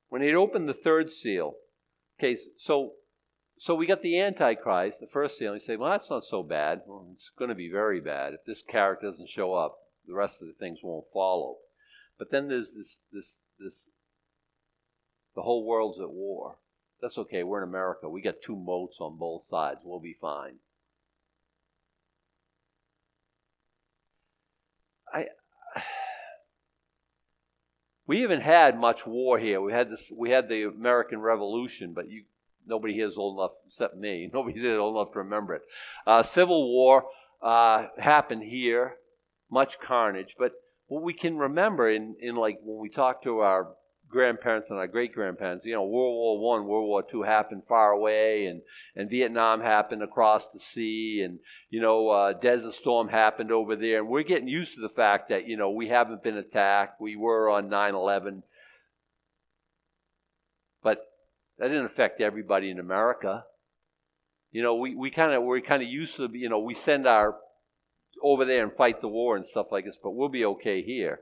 [0.10, 1.56] when he opened the third seal,
[2.18, 2.94] okay, so
[3.58, 5.54] so we got the Antichrist, the first seal.
[5.54, 6.82] You say, well, that's not so bad.
[6.86, 8.34] Well, it's going to be very bad.
[8.34, 11.58] If this character doesn't show up, the rest of the things won't follow.
[12.18, 13.74] But then there's this this this
[15.36, 16.58] The whole world's at war.
[17.02, 17.44] That's okay.
[17.44, 18.10] We're in America.
[18.10, 19.82] We got two moats on both sides.
[19.84, 20.56] We'll be fine.
[25.14, 25.28] I
[28.08, 29.62] we haven't had much war here.
[29.62, 30.12] We had this.
[30.12, 32.24] We had the American Revolution, but you
[32.66, 34.30] nobody here is old enough except me.
[34.34, 35.62] Nobody here is old enough to remember it.
[36.06, 37.06] Uh, Civil War
[37.42, 38.96] uh, happened here,
[39.50, 40.36] much carnage.
[40.38, 40.54] But
[40.88, 43.76] what we can remember in in like when we talk to our
[44.10, 45.66] grandparents and our great grandparents.
[45.66, 48.62] You know, World War One, World War Two happened far away, and
[48.96, 54.00] and Vietnam happened across the sea, and you know, uh, Desert Storm happened over there,
[54.00, 57.02] and we're getting used to the fact that you know we haven't been attacked.
[57.02, 58.44] We were on 9/11,
[60.82, 61.06] but
[61.58, 63.44] that didn't affect everybody in America.
[64.52, 67.08] You know, we, we kind of we're kind of used to you know we send
[67.08, 67.36] our
[68.24, 71.20] over there and fight the war and stuff like this, but we'll be okay here.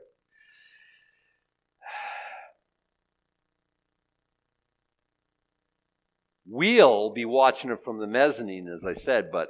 [6.46, 9.48] We'll be watching it from the mezzanine, as I said, but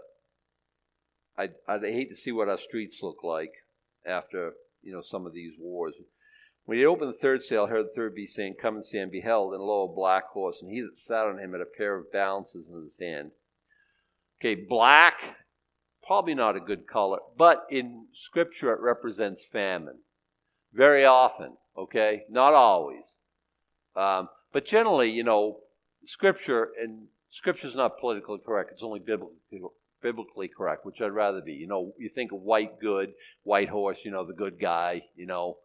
[1.37, 3.53] I'd, I'd hate to see what our streets look like
[4.07, 5.95] after you know some of these wars.
[6.65, 8.99] When he opened the third seal, I heard the third beast saying, Come and see,
[8.99, 11.67] and beheld, and lo, a black horse, and he that sat on him had a
[11.67, 13.33] pair of balances in his hand.
[14.41, 15.37] Okay, black,
[16.07, 19.99] probably not a good color, but in Scripture it represents famine.
[20.73, 22.23] Very often, okay?
[22.31, 23.05] Not always.
[23.95, 25.59] Um, but generally, you know,
[26.07, 29.37] Scripture, and Scripture is not politically correct, it's only biblically,
[30.03, 31.53] biblically correct, which I'd rather be.
[31.53, 35.27] You know, you think of white good, white horse, you know, the good guy, you
[35.27, 35.59] know,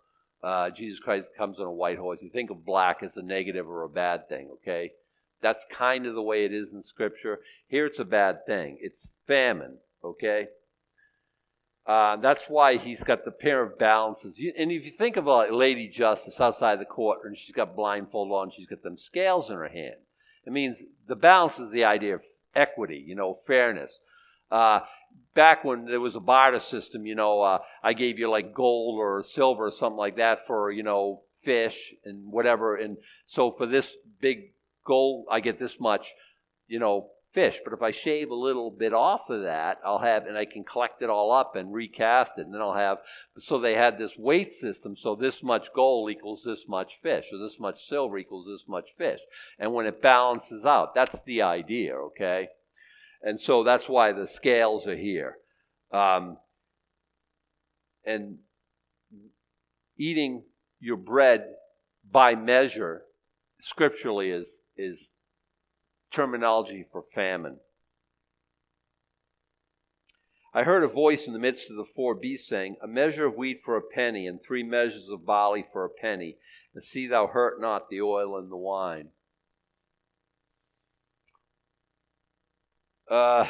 [0.43, 2.19] uh, Jesus Christ comes on a white horse.
[2.21, 4.91] You think of black as a negative or a bad thing, okay?
[5.41, 7.39] That's kind of the way it is in Scripture.
[7.67, 8.77] Here it's a bad thing.
[8.81, 10.47] It's famine, okay?
[11.85, 14.37] Uh, that's why he's got the pair of balances.
[14.37, 17.75] You, and if you think of a lady justice outside the court, and she's got
[17.75, 19.95] blindfold on, she's got them scales in her hand.
[20.45, 22.23] It means the balance is the idea of
[22.55, 23.99] equity, you know, fairness.
[24.51, 24.81] Uh,
[25.33, 28.99] back when there was a barter system, you know, uh, I gave you like gold
[28.99, 32.75] or silver or something like that for, you know, fish and whatever.
[32.75, 34.51] And so for this big
[34.85, 36.13] gold, I get this much,
[36.67, 37.59] you know, fish.
[37.63, 40.63] But if I shave a little bit off of that, I'll have, and I can
[40.63, 42.97] collect it all up and recast it, and then I'll have,
[43.39, 44.95] so they had this weight system.
[44.97, 48.89] So this much gold equals this much fish, or this much silver equals this much
[48.97, 49.19] fish.
[49.59, 52.49] And when it balances out, that's the idea, okay?
[53.21, 55.37] And so that's why the scales are here.
[55.91, 56.37] Um,
[58.05, 58.37] and
[59.97, 60.43] eating
[60.79, 61.45] your bread
[62.09, 63.03] by measure,
[63.61, 65.09] scripturally, is, is
[66.11, 67.57] terminology for famine.
[70.53, 73.37] I heard a voice in the midst of the four beasts saying, A measure of
[73.37, 76.37] wheat for a penny, and three measures of barley for a penny,
[76.73, 79.09] and see thou hurt not the oil and the wine.
[83.09, 83.45] Uh,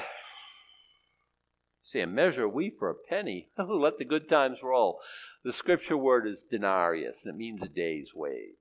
[1.84, 3.50] see, a measure of wheat for a penny.
[3.58, 5.00] Let the good times roll.
[5.44, 8.56] The scripture word is denarius, and it means a day's wage.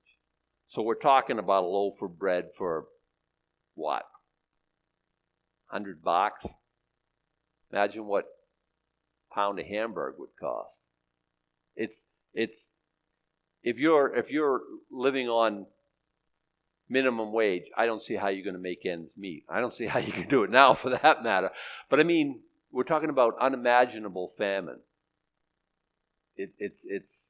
[0.67, 2.85] So we're talking about a loaf of bread for
[3.75, 4.03] what?
[5.69, 6.45] 100 bucks?
[7.71, 8.25] Imagine what
[9.33, 10.79] pound of Hamburg would cost.
[11.75, 12.67] It's it's
[13.63, 15.67] if you're if you're living on
[16.89, 19.45] minimum wage, I don't see how you're going to make ends meet.
[19.49, 21.51] I don't see how you can do it now for that matter.
[21.89, 24.79] But I mean, we're talking about unimaginable famine.
[26.35, 27.29] It, it's it's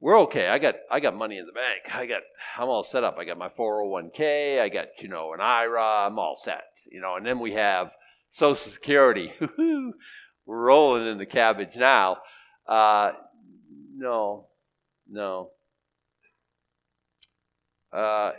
[0.00, 0.48] we're okay.
[0.48, 1.94] I got I got money in the bank.
[1.94, 2.22] I got
[2.58, 3.16] I'm all set up.
[3.18, 4.60] I got my 401k.
[4.60, 6.06] I got you know an IRA.
[6.06, 6.62] I'm all set.
[6.90, 7.92] You know, and then we have
[8.30, 9.32] Social Security.
[9.58, 9.92] we're
[10.46, 12.18] rolling in the cabbage now.
[12.66, 13.12] Uh,
[13.94, 14.46] no,
[15.08, 15.50] no.
[17.92, 18.32] Uh,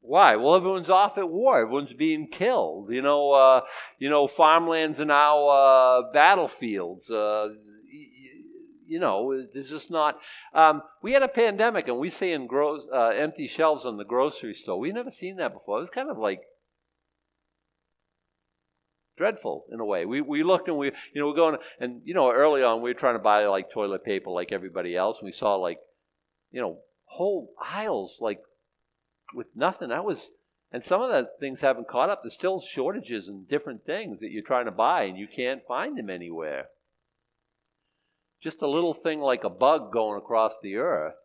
[0.00, 0.36] why?
[0.36, 1.60] Well, everyone's off at war.
[1.60, 2.90] Everyone's being killed.
[2.90, 3.60] You know, uh,
[3.98, 7.10] you know, farmlands are now uh, battlefields.
[7.10, 7.48] Uh,
[8.86, 10.18] you know, there's just not.
[10.54, 14.04] Um, we had a pandemic, and we see in gro- uh, empty shelves on the
[14.04, 14.80] grocery store.
[14.80, 15.78] We've never seen that before.
[15.78, 16.40] It was kind of like
[19.16, 20.06] dreadful in a way.
[20.06, 22.88] We we looked and we you know we're going and you know early on we
[22.90, 25.18] were trying to buy like toilet paper like everybody else.
[25.20, 25.78] And we saw like
[26.50, 28.40] you know whole aisles like
[29.34, 29.88] with nothing.
[29.88, 30.28] That was
[30.72, 32.22] and some of the things haven't caught up.
[32.22, 35.98] There's still shortages and different things that you're trying to buy and you can't find
[35.98, 36.68] them anywhere
[38.42, 41.16] just a little thing like a bug going across the earth,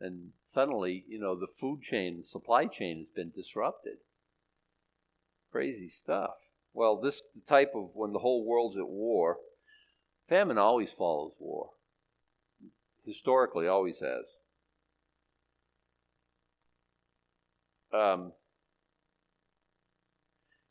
[0.00, 3.98] and suddenly, you know, the food chain, supply chain has been disrupted.
[5.52, 6.34] Crazy stuff.
[6.72, 9.36] Well, this type of when the whole world's at war,
[10.28, 11.70] famine always follows war.
[13.04, 14.24] Historically, always has.
[17.94, 18.32] Um,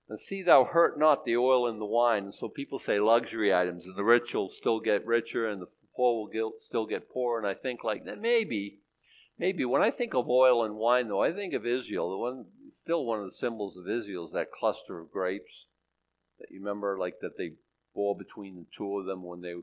[0.09, 2.25] and see thou hurt not the oil and the wine.
[2.25, 5.67] And so people say luxury items, and the rich will still get richer, and the
[5.95, 7.39] poor will still get poorer.
[7.39, 8.79] And I think like that maybe,
[9.39, 12.11] maybe when I think of oil and wine, though, I think of Israel.
[12.11, 15.67] The one, still one of the symbols of Israel is that cluster of grapes
[16.39, 17.53] that you remember, like that they
[17.95, 19.53] bore between the two of them when they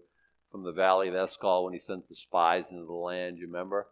[0.51, 3.39] from the valley of Eshcol when he sent the spies into the land.
[3.39, 3.87] You remember?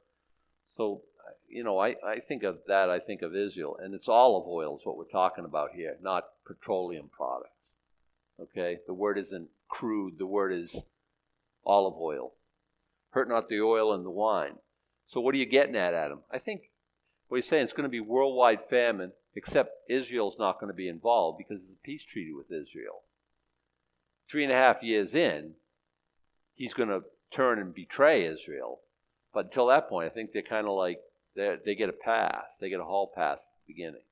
[0.77, 1.03] So
[1.49, 3.79] you know, I, I think of that, I think of Israel.
[3.83, 7.53] And it's olive oil is what we're talking about here, not petroleum products.
[8.41, 8.79] Okay?
[8.87, 10.85] The word isn't crude, the word is
[11.65, 12.33] olive oil.
[13.11, 14.57] Hurt not the oil and the wine.
[15.09, 16.21] So what are you getting at, Adam?
[16.31, 16.71] I think
[17.29, 20.89] what he's saying it's going to be worldwide famine, except Israel's not going to be
[20.89, 23.03] involved because it's a peace treaty with Israel.
[24.29, 25.55] Three and a half years in,
[26.55, 28.81] he's going to turn and betray Israel.
[29.33, 31.01] But until that point, I think they're kind of like
[31.39, 32.45] they they get a pass.
[32.61, 34.03] They get a hall pass at the beginning.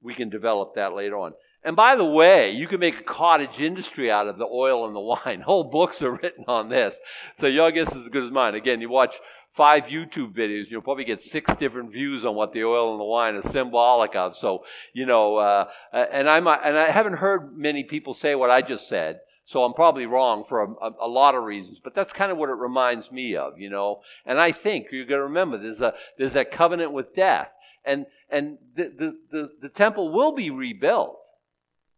[0.00, 1.32] We can develop that later on.
[1.64, 4.94] And by the way, you can make a cottage industry out of the oil and
[4.94, 5.40] the wine.
[5.44, 6.94] Whole books are written on this.
[7.38, 8.54] So your guess is as good as mine.
[8.54, 9.16] Again, you watch
[9.50, 13.04] five YouTube videos, you'll probably get six different views on what the oil and the
[13.04, 14.36] wine is symbolic of.
[14.36, 18.60] So, you know, uh, and I'm, and I haven't heard many people say what I
[18.60, 19.20] just said.
[19.46, 22.48] So I'm probably wrong for a, a, lot of reasons, but that's kind of what
[22.48, 24.00] it reminds me of, you know.
[24.24, 27.52] And I think you're going to remember there's a there's that covenant with death,
[27.84, 31.20] and and the the the, the temple will be rebuilt,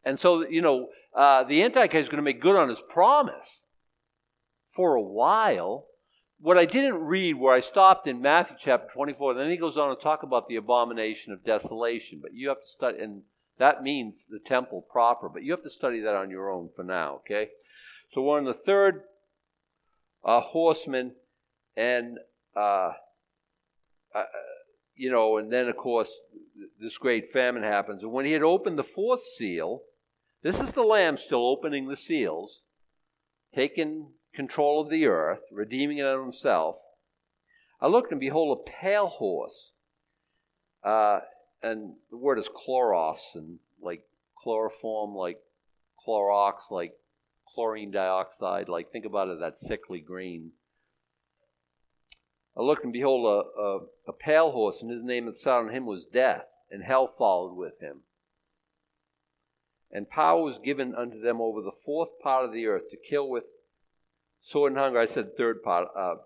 [0.04, 3.62] and so you know uh, the Antichrist is going to make good on his promise
[4.68, 5.86] for a while.
[6.40, 9.88] What I didn't read, where I stopped in Matthew chapter 24, then he goes on
[9.96, 12.20] to talk about the abomination of desolation.
[12.22, 13.22] But you have to study, and
[13.58, 16.84] that means the temple proper, but you have to study that on your own for
[16.84, 17.48] now, okay?
[18.12, 19.02] So we're on the third
[20.24, 21.14] uh, horseman,
[21.76, 22.18] and,
[22.56, 22.92] uh,
[24.14, 24.24] uh,
[24.94, 26.10] you know, and then, of course,
[26.80, 28.02] this great famine happens.
[28.02, 29.82] And when he had opened the fourth seal,
[30.42, 32.62] this is the Lamb still opening the seals,
[33.54, 36.76] taking control of the earth, redeeming it unto himself.
[37.80, 39.72] I looked, and behold, a pale horse.
[40.84, 41.20] Uh,
[41.62, 44.02] and the word is chloros and like
[44.42, 45.38] chloroform, like
[46.06, 46.94] Clorox, like
[47.54, 48.68] chlorine dioxide.
[48.68, 50.52] Like think about it, that sickly green.
[52.56, 55.70] I looked and behold a, a, a pale horse, and his name that sat on
[55.70, 57.98] him was Death, and hell followed with him.
[59.92, 63.28] And power was given unto them over the fourth part of the earth to kill
[63.28, 63.44] with
[64.40, 64.98] sword and hunger.
[64.98, 66.16] I said third part, uh,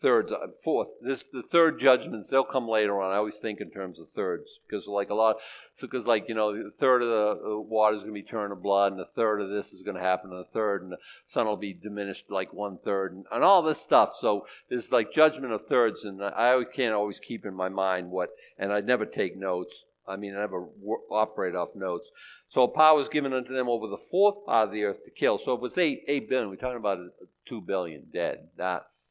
[0.00, 0.88] thirds, uh, fourth.
[1.02, 2.30] This the third judgments.
[2.30, 3.12] They'll come later on.
[3.12, 5.36] I always think in terms of thirds because like a lot.
[5.76, 8.52] So because like you know, the third of the water is going to be turned
[8.52, 10.92] to blood, and a third of this is going to happen, and a third, and
[10.92, 14.14] the sun will be diminished like one third, and, and all this stuff.
[14.20, 18.10] So there's like judgment of thirds, and I always, can't always keep in my mind
[18.10, 19.84] what, and I never take notes.
[20.08, 20.66] I mean, I never
[21.10, 22.08] operate off notes.
[22.48, 25.38] So power was given unto them over the fourth part of the earth to kill.
[25.38, 26.98] So if it's eight eight billion, we're talking about
[27.46, 28.48] two billion dead.
[28.56, 29.09] That's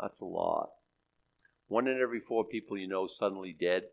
[0.00, 0.70] that's a lot.
[1.68, 3.84] One in every four people you know suddenly dead.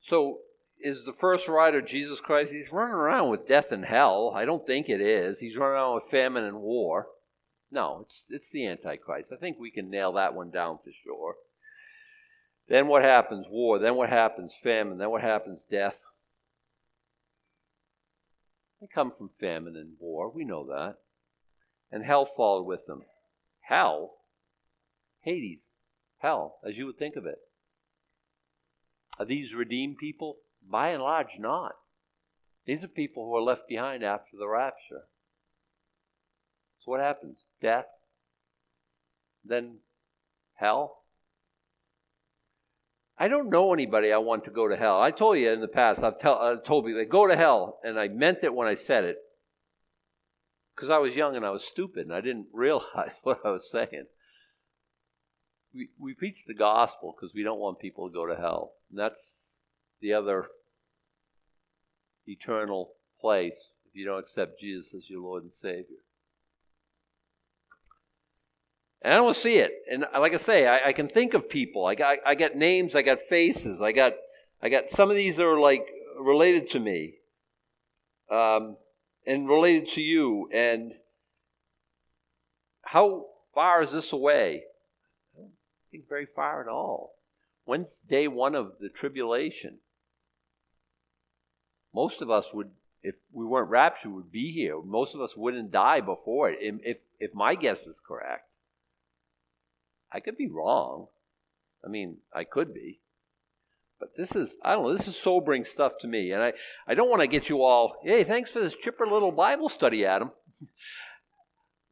[0.00, 0.38] So,
[0.80, 2.52] is the first rider Jesus Christ?
[2.52, 4.32] He's running around with death and hell.
[4.34, 5.40] I don't think it is.
[5.40, 7.08] He's running around with famine and war.
[7.70, 9.30] No, it's it's the Antichrist.
[9.32, 11.34] I think we can nail that one down for sure.
[12.68, 13.46] Then what happens?
[13.50, 13.78] War.
[13.78, 14.54] Then what happens?
[14.62, 14.98] Famine.
[14.98, 15.64] Then what happens?
[15.70, 16.04] Death.
[18.80, 20.30] They come from famine and war.
[20.30, 20.96] We know that.
[21.90, 23.02] And hell followed with them.
[23.60, 24.16] Hell?
[25.20, 25.60] Hades.
[26.18, 27.38] Hell, as you would think of it.
[29.18, 30.38] Are these redeemed people?
[30.68, 31.72] By and large, not.
[32.66, 35.06] These are people who are left behind after the rapture.
[36.80, 37.44] So what happens?
[37.60, 37.86] Death,
[39.44, 39.78] then
[40.54, 40.97] hell,
[43.18, 45.00] I don't know anybody I want to go to hell.
[45.00, 47.98] I told you in the past, I've tell, I told people, go to hell, and
[47.98, 49.16] I meant it when I said it.
[50.74, 53.68] Because I was young and I was stupid and I didn't realize what I was
[53.70, 54.06] saying.
[55.74, 58.74] We, we preach the gospel because we don't want people to go to hell.
[58.90, 59.52] And that's
[60.00, 60.46] the other
[62.26, 65.98] eternal place if you don't accept Jesus as your Lord and Savior.
[69.02, 69.72] And I don't see it.
[69.90, 71.86] And like I say, I, I can think of people.
[71.86, 72.94] I got, I got names.
[72.94, 73.80] I got faces.
[73.80, 74.14] I got,
[74.60, 75.86] I got some of these that are like
[76.18, 77.14] related to me,
[78.30, 78.76] um,
[79.26, 80.48] and related to you.
[80.52, 80.94] And
[82.82, 84.64] how far is this away?
[85.36, 85.52] I don't
[85.90, 87.14] think very far at all.
[87.64, 89.78] When's day one of the tribulation?
[91.94, 92.70] Most of us would
[93.02, 94.80] if we weren't raptured, would be here.
[94.82, 96.58] Most of us wouldn't die before it.
[96.60, 98.47] If if my guess is correct,
[100.12, 101.08] I could be wrong.
[101.84, 103.00] I mean, I could be.
[104.00, 106.30] But this is, I don't know, this is sobering stuff to me.
[106.30, 106.52] And I,
[106.86, 110.04] I don't want to get you all, hey, thanks for this chipper little Bible study,
[110.04, 110.30] Adam.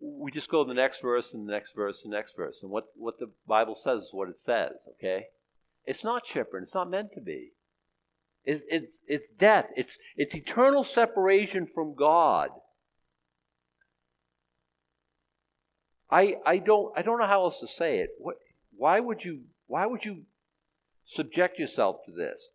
[0.01, 2.59] we just go to the next verse and the next verse and the next verse.
[2.63, 5.27] And what, what the Bible says is what it says, okay?
[5.85, 7.53] It's not chipper, and it's not meant to be.
[8.45, 9.67] It's, it's, it's death.
[9.77, 12.51] It's, it's eternal separation from God.
[16.11, 18.11] I, I don't I don't know how else to say it.
[18.19, 18.37] What,
[18.77, 20.23] why would you why would you
[21.07, 22.51] subject yourself to this?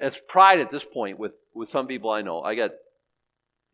[0.00, 2.40] It's pride at this point with, with some people I know.
[2.40, 2.70] I got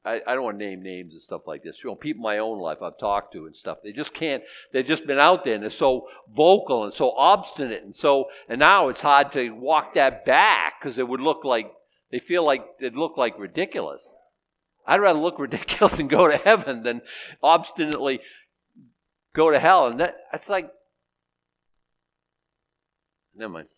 [0.04, 1.78] I, I don't want to name names and stuff like this.
[1.82, 3.78] You know, people in my own life I've talked to and stuff.
[3.84, 4.42] They just can't.
[4.72, 8.26] They've just been out there and they're so vocal and so obstinate and so.
[8.48, 11.70] And now it's hard to walk that back because it would look like
[12.10, 14.14] they feel like it look like ridiculous.
[14.86, 17.02] I'd rather look ridiculous and go to heaven than
[17.42, 18.20] obstinately
[19.34, 19.86] go to hell.
[19.86, 20.70] And that, that's like,
[23.34, 23.68] never mind.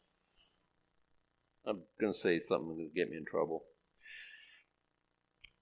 [1.66, 3.64] I'm going to say something that's going to get me in trouble.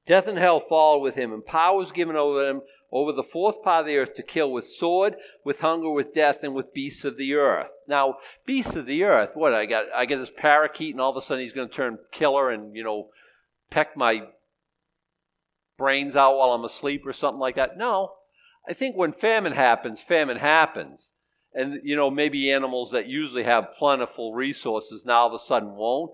[0.07, 2.63] Death and hell followed with him, and power was given over them
[2.93, 5.15] over the fourth part of the earth to kill with sword,
[5.45, 7.71] with hunger, with death, and with beasts of the earth.
[7.87, 8.17] Now,
[8.47, 9.85] beasts of the earth, what I got?
[9.95, 12.75] I get this parakeet, and all of a sudden he's going to turn killer and
[12.75, 13.11] you know
[13.71, 14.23] peck my
[15.79, 17.77] brains out while I'm asleep or something like that.
[17.77, 18.13] No,
[18.69, 21.11] I think when famine happens, famine happens.
[21.53, 25.73] And, you know, maybe animals that usually have plentiful resources now all of a sudden
[25.73, 26.13] won't.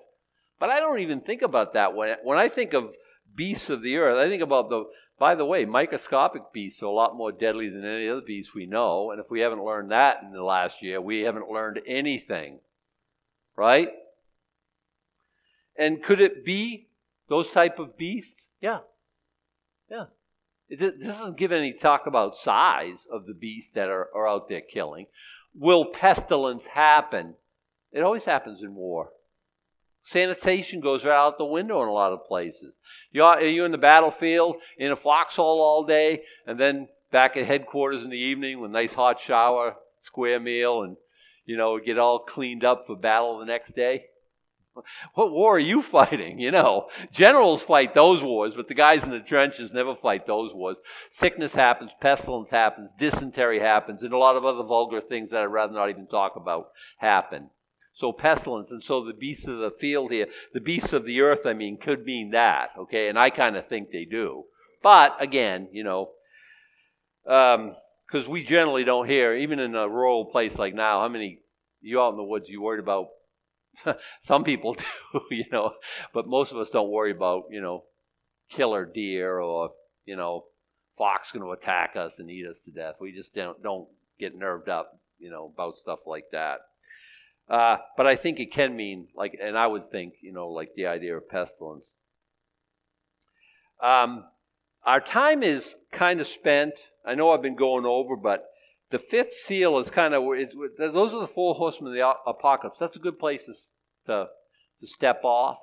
[0.59, 1.95] But I don't even think about that.
[1.95, 2.95] When, when I think of
[3.35, 4.85] beasts of the earth, I think about the,
[5.19, 8.65] by the way, microscopic beasts are a lot more deadly than any other beast we
[8.65, 9.11] know.
[9.11, 12.61] And if we haven't learned that in the last year, we haven't learned anything.
[13.55, 13.89] Right?
[15.79, 16.89] And could it be
[17.29, 18.49] those type of beasts?
[18.61, 18.81] Yeah.
[19.91, 20.07] Yeah.
[20.69, 24.61] It doesn't give any talk about size of the beasts that are, are out there
[24.61, 25.07] killing.
[25.55, 27.35] Will pestilence happen?
[27.93, 29.11] It always happens in war.
[30.03, 32.75] Sanitation goes right out the window in a lot of places.
[33.11, 38.03] You're, you in the battlefield, in a foxhole all day, and then back at headquarters
[38.03, 40.97] in the evening with a nice hot shower, square meal, and
[41.45, 44.05] you know get all cleaned up for battle the next day.
[45.15, 46.39] What war are you fighting?
[46.39, 50.53] You know, generals fight those wars, but the guys in the trenches never fight those
[50.55, 50.77] wars.
[51.11, 55.47] Sickness happens, pestilence happens, dysentery happens, and a lot of other vulgar things that I'd
[55.47, 56.69] rather not even talk about
[56.99, 57.51] happen.
[57.95, 61.47] So pestilence, and so the beasts of the field here, the beasts of the earth,
[61.47, 63.09] I mean, could mean that, okay?
[63.09, 64.45] And I kind of think they do.
[64.83, 66.11] But again, you know,
[67.25, 71.41] because um, we generally don't hear, even in a rural place like now, how many
[71.81, 73.09] you out in the woods, you worried about
[74.23, 74.75] Some people
[75.13, 75.73] do, you know,
[76.13, 77.85] but most of us don't worry about, you know,
[78.49, 79.71] killer deer or,
[80.05, 80.45] you know,
[80.97, 82.97] fox going to attack us and eat us to death.
[83.01, 86.61] We just don't, don't get nerved up, you know, about stuff like that.
[87.49, 90.75] Uh, but I think it can mean, like, and I would think, you know, like
[90.75, 91.85] the idea of pestilence.
[93.83, 94.25] Um,
[94.85, 96.75] our time is kind of spent.
[97.05, 98.47] I know I've been going over, but
[98.91, 100.23] the fifth seal is kind of
[100.79, 102.79] those are the four horsemen of the apocalypse.
[102.79, 103.55] That's a good place to
[104.07, 104.27] to,
[104.85, 105.59] step off.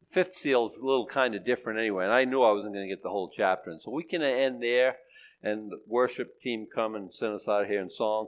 [0.00, 2.74] The fifth seal is a little kind of different anyway, and I knew I wasn't
[2.74, 4.96] going to get the whole chapter, and so we can end there.
[5.42, 8.26] And the worship team come and send us out here in song.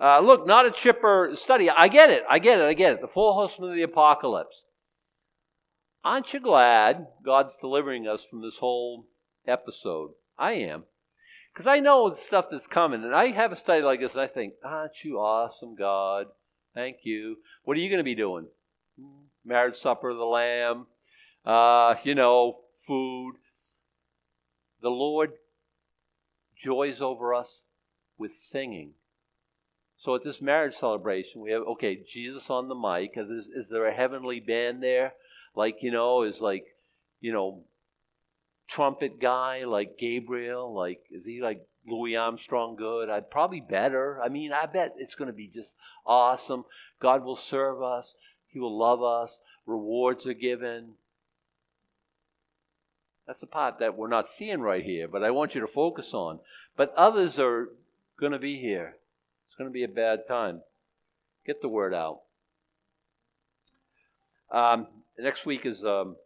[0.00, 1.70] Uh, look, not a chipper study.
[1.70, 2.22] I get it.
[2.28, 2.64] I get it.
[2.64, 3.00] I get it.
[3.00, 4.62] The four horsemen of the apocalypse.
[6.04, 9.06] Aren't you glad God's delivering us from this whole
[9.46, 10.12] episode?
[10.38, 10.84] I am.
[11.52, 14.20] Because I know the stuff that's coming, and I have a study like this, and
[14.20, 16.26] I think, aren't you awesome, God?
[16.74, 17.36] Thank you.
[17.64, 18.46] What are you going to be doing?
[19.44, 20.86] Marriage supper of the Lamb,
[21.44, 23.34] uh, you know, food.
[24.80, 25.32] The Lord
[26.56, 27.62] joys over us
[28.16, 28.92] with singing.
[29.98, 33.12] So at this marriage celebration, we have, okay, Jesus on the mic.
[33.16, 35.12] Is, is there a heavenly band there?
[35.54, 36.64] Like, you know, is like,
[37.20, 37.64] you know,
[38.70, 40.72] trumpet guy like Gabriel?
[40.72, 43.10] Like, is he like Louis Armstrong good?
[43.10, 44.20] I'd probably better.
[44.22, 45.72] I mean, I bet it's going to be just
[46.06, 46.64] awesome.
[47.00, 48.14] God will serve us.
[48.48, 49.38] He will love us.
[49.66, 50.92] Rewards are given.
[53.26, 56.14] That's the part that we're not seeing right here, but I want you to focus
[56.14, 56.40] on.
[56.76, 57.68] But others are
[58.18, 58.96] going to be here.
[59.46, 60.62] It's going to be a bad time.
[61.46, 62.20] Get the word out.
[64.50, 66.16] Um, next week is um,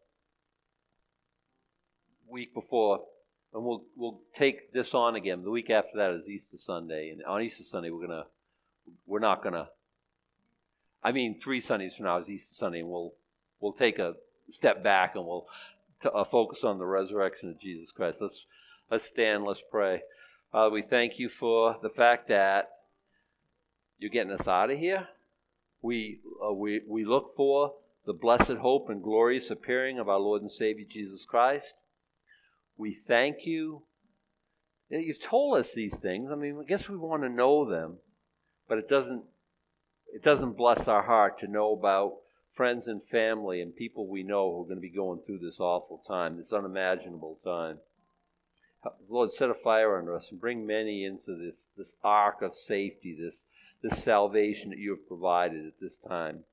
[2.35, 3.01] week before,
[3.55, 5.43] and we'll we'll take this on again.
[5.43, 8.27] The week after that is Easter Sunday, and on Easter Sunday we're gonna
[9.07, 9.69] we're not gonna.
[11.03, 13.15] I mean, three Sundays from now is Easter Sunday, and we'll
[13.61, 14.15] we'll take a
[14.51, 15.47] step back and we'll
[16.03, 18.19] to uh, focus on the resurrection of Jesus Christ.
[18.21, 18.45] Let's
[18.91, 19.45] let's stand.
[19.45, 20.03] Let's pray.
[20.51, 22.69] Father, we thank you for the fact that
[23.99, 25.09] you're getting us out of here.
[25.83, 27.75] We uh, we we look for
[28.07, 31.75] the blessed hope and glorious appearing of our Lord and Savior Jesus Christ.
[32.77, 33.83] We thank you.
[34.91, 36.31] You've told us these things.
[36.31, 37.99] I mean, I guess we want to know them,
[38.69, 39.25] but it doesn't
[40.13, 42.19] it doesn't bless our heart to know about
[42.53, 45.59] friends and family and people we know who are going to be going through this
[45.59, 47.79] awful time, this unimaginable time.
[49.09, 53.17] Lord, set a fire under us and bring many into this, this ark of safety,
[53.19, 53.43] this,
[53.83, 56.45] this salvation that you have provided at this time.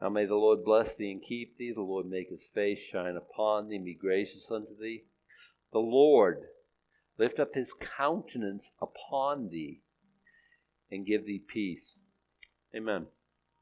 [0.00, 1.72] Now may the Lord bless thee and keep thee.
[1.74, 5.04] The Lord make his face shine upon thee and be gracious unto thee.
[5.76, 6.46] The Lord
[7.18, 9.82] lift up his countenance upon thee
[10.90, 11.96] and give thee peace.
[12.74, 13.08] Amen.